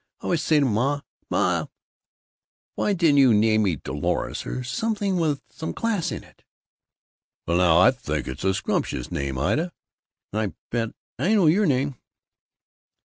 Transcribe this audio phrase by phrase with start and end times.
[0.19, 1.65] I always say to Ma, I say, 'Ma,
[2.73, 6.43] why didn't you name me Dolores, or something with some class to it?'"
[7.45, 9.37] "Well, now, I think it's a scrumptious name.
[9.37, 9.71] Ida!"
[10.33, 11.97] "I bet I know your name!"